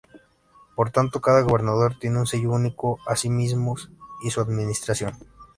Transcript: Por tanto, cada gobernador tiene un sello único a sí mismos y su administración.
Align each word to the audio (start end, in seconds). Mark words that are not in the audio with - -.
Por 0.75 0.89
tanto, 0.89 1.21
cada 1.21 1.41
gobernador 1.41 1.93
tiene 1.99 2.17
un 2.17 2.25
sello 2.25 2.53
único 2.53 2.97
a 3.05 3.15
sí 3.15 3.29
mismos 3.29 3.91
y 4.25 4.31
su 4.31 4.41
administración. 4.41 5.13